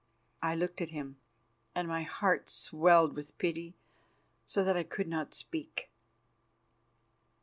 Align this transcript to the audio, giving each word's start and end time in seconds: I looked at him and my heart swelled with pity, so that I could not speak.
I 0.41 0.55
looked 0.55 0.81
at 0.81 0.89
him 0.89 1.17
and 1.75 1.87
my 1.87 2.01
heart 2.01 2.49
swelled 2.49 3.13
with 3.13 3.37
pity, 3.37 3.75
so 4.47 4.63
that 4.63 4.75
I 4.75 4.81
could 4.81 5.07
not 5.07 5.35
speak. 5.35 5.91